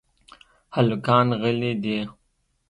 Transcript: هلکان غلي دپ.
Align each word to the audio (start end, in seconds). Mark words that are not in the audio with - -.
هلکان 0.75 1.27
غلي 1.41 1.71
دپ. 1.83 2.09